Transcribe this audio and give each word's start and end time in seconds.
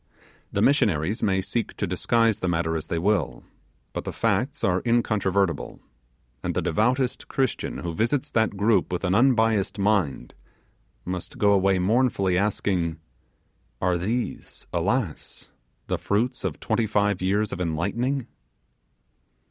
The 0.51 0.63
missionaries 0.63 1.21
may 1.21 1.41
seek 1.41 1.77
to 1.77 1.85
disguise 1.85 2.39
the 2.39 2.47
matter 2.47 2.75
as 2.75 2.87
they 2.87 2.97
will, 2.97 3.43
but 3.93 4.03
the 4.03 4.11
facts 4.11 4.63
are 4.63 4.81
incontrovertible; 4.83 5.79
and 6.41 6.55
the 6.55 6.61
devoutest 6.63 7.27
Christian 7.27 7.77
who 7.77 7.93
visits 7.93 8.31
that 8.31 8.57
group 8.57 8.91
with 8.91 9.03
an 9.03 9.13
unbiased 9.13 9.77
mind, 9.77 10.33
must 11.05 11.37
go 11.37 11.53
away 11.53 11.77
mournfully 11.77 12.35
asking 12.35 12.99
'Are 13.79 13.99
these, 13.99 14.65
alas! 14.73 15.51
the 15.85 15.99
fruits 15.99 16.43
of 16.43 16.59
twenty 16.59 16.87
five 16.87 17.21
years 17.21 17.53
of 17.53 17.61
enlightening? 17.61 18.25